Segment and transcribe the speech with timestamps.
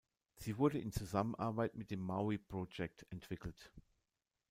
[0.35, 3.71] Sie wurde in Zusammenarbeit mit dem Maui Project entwickelt.